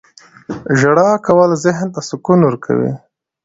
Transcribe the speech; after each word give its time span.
•ژړا 0.79 1.09
کول 1.25 1.51
ذهن 1.63 1.87
ته 1.93 2.01
سکون 2.09 2.39
ورکوي. 2.43 2.91